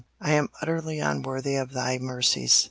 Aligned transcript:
I 0.19 0.31
am 0.31 0.49
utterly 0.63 0.97
unworthy 0.97 1.57
of 1.57 1.73
Thy 1.73 1.99
mercies. 1.99 2.59